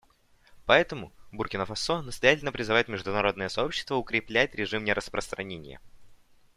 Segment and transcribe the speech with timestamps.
[0.65, 5.79] Поэтому Буркина-Фасо настоятельно призывает международное сообщество укреплять режим нераспространения.